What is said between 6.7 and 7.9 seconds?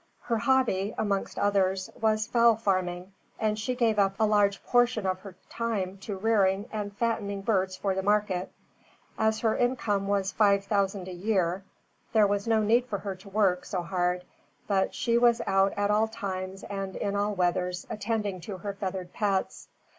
and fattening birds